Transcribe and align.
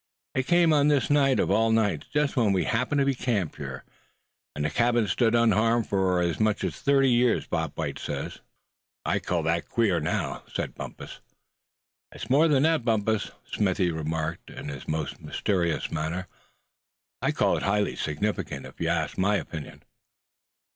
"It 0.33 0.47
came 0.47 0.73
on 0.73 0.87
this 0.87 1.11
night 1.11 1.39
of 1.39 1.51
all 1.51 1.69
nights, 1.71 2.07
just 2.11 2.35
when 2.35 2.53
we 2.53 2.63
happened 2.63 2.97
to 2.97 3.05
be 3.05 3.13
camped 3.13 3.57
here. 3.57 3.83
And 4.55 4.65
the 4.65 4.71
cabin 4.71 5.03
has 5.03 5.11
stood 5.11 5.35
unharmed 5.35 5.89
for 5.89 6.19
as 6.21 6.39
much 6.39 6.63
as 6.63 6.75
thirty 6.81 7.11
years, 7.11 7.45
Bob 7.45 7.73
White 7.77 7.99
says." 7.99 8.39
"I 9.05 9.19
call 9.19 9.43
that 9.43 9.69
queer, 9.69 9.99
now," 9.99 10.41
said 10.51 10.73
Bumpus. 10.73 11.19
"It's 12.11 12.31
more 12.31 12.47
than 12.47 12.63
that, 12.63 12.83
Bumpus," 12.83 13.29
Smithy 13.45 13.91
remarked, 13.91 14.49
in 14.49 14.69
his 14.69 14.87
most 14.87 15.21
mysterious 15.21 15.91
manner; 15.91 16.25
"I'd 17.21 17.35
call 17.35 17.57
it 17.57 17.61
highly 17.61 17.95
significant, 17.95 18.65
if 18.65 18.81
you 18.81 18.87
asked 18.87 19.19
my 19.19 19.35
opinion." 19.35 19.83